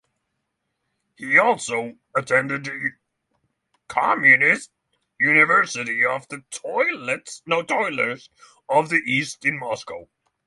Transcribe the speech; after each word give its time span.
He 1.15 1.37
also 1.37 1.93
attended 2.17 2.63
the 2.63 2.93
Communist 3.87 4.71
University 5.19 6.03
of 6.03 6.27
the 6.27 6.43
Toilers 6.49 8.31
of 8.67 8.89
the 8.89 8.95
East 9.05 9.45
in 9.45 9.59
Moscow. 9.59 10.09